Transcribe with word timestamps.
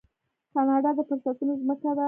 کاناډا 0.53 0.91
د 0.97 0.99
فرصتونو 1.09 1.53
ځمکه 1.61 1.89
ده. 1.95 1.99